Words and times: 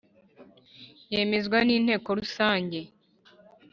yemezwa 1.13 1.57
n 1.67 1.69
Inteko 1.77 2.09
Rusange 2.19 2.79